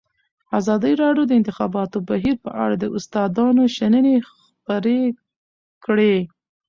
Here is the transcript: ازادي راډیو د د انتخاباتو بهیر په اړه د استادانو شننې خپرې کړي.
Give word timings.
ازادي 0.59 0.93
راډیو 1.01 1.23
د 1.27 1.29
د 1.31 1.33
انتخاباتو 1.39 1.97
بهیر 2.09 2.35
په 2.45 2.51
اړه 2.63 2.75
د 2.79 2.85
استادانو 2.97 3.63
شننې 3.77 4.15
خپرې 4.29 4.99
کړي. 5.85 6.15